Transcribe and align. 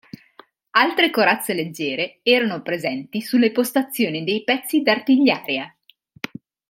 Altre 0.71 1.11
corazze 1.11 1.53
leggere 1.53 2.21
erano 2.23 2.63
presenti 2.63 3.21
sulle 3.21 3.51
postazioni 3.51 4.23
dei 4.23 4.43
pezzi 4.43 4.81
d'artigliaria. 4.81 5.77